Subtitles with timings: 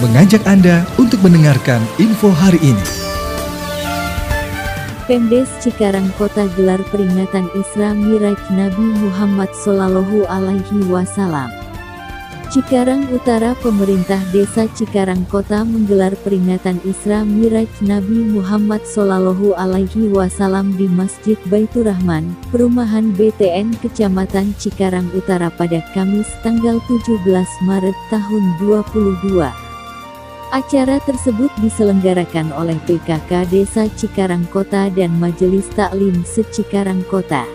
[0.00, 2.86] mengajak Anda untuk mendengarkan info hari ini.
[5.04, 11.52] Pemdes Cikarang Kota gelar peringatan Isra Miraj Nabi Muhammad Sallallahu Alaihi Wasallam.
[12.50, 20.80] Cikarang Utara Pemerintah Desa Cikarang Kota menggelar peringatan Isra Miraj Nabi Muhammad Sallallahu Alaihi Wasallam
[20.80, 27.20] di Masjid Baitur Rahman, Perumahan BTN Kecamatan Cikarang Utara pada Kamis tanggal 17
[27.68, 29.69] Maret tahun 2022.
[30.50, 37.46] Acara tersebut diselenggarakan oleh PKK Desa Cikarang Kota dan Majelis Taklim Se-Cikarang Kota.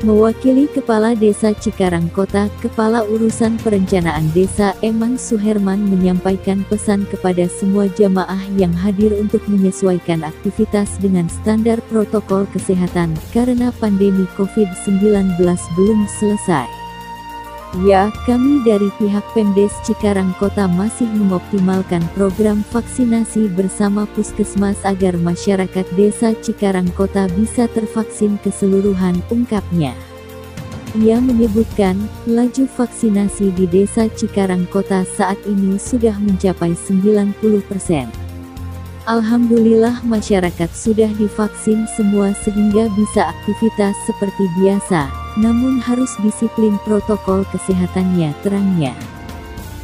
[0.00, 7.92] Mewakili Kepala Desa Cikarang Kota, Kepala Urusan Perencanaan Desa Eman Suherman menyampaikan pesan kepada semua
[7.92, 15.36] jamaah yang hadir untuk menyesuaikan aktivitas dengan standar protokol kesehatan karena pandemi COVID-19
[15.76, 16.77] belum selesai.
[17.84, 25.84] Ya, kami dari pihak Pemdes Cikarang Kota masih mengoptimalkan program vaksinasi bersama Puskesmas agar masyarakat
[25.92, 29.92] Desa Cikarang Kota bisa tervaksin keseluruhan, ungkapnya.
[30.96, 37.36] Ia menyebutkan, laju vaksinasi di Desa Cikarang Kota saat ini sudah mencapai 90
[37.68, 38.27] persen.
[39.08, 45.08] Alhamdulillah masyarakat sudah divaksin semua sehingga bisa aktivitas seperti biasa,
[45.40, 48.92] namun harus disiplin protokol kesehatannya terangnya.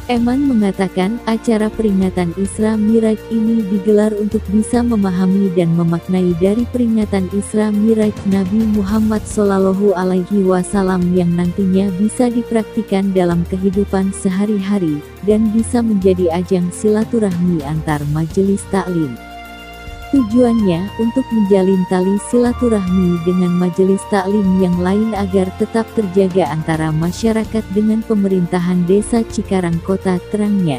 [0.05, 7.25] Eman mengatakan acara peringatan Isra Miraj ini digelar untuk bisa memahami dan memaknai dari peringatan
[7.33, 15.49] Isra Miraj Nabi Muhammad Sallallahu Alaihi Wasallam yang nantinya bisa dipraktikan dalam kehidupan sehari-hari dan
[15.49, 19.24] bisa menjadi ajang silaturahmi antar majelis taklim.
[20.13, 27.65] Tujuannya untuk menjalin tali silaturahmi dengan majelis taklim yang lain agar tetap terjaga antara masyarakat
[27.73, 30.77] dengan pemerintahan desa Cikarang Kota terangnya.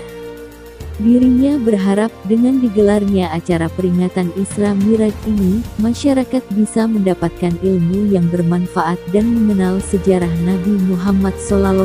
[0.97, 8.97] Dirinya berharap dengan digelarnya acara peringatan Isra Miraj ini, masyarakat bisa mendapatkan ilmu yang bermanfaat
[9.13, 11.85] dan mengenal sejarah Nabi Muhammad SAW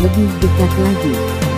[0.00, 1.49] lebih dekat lagi.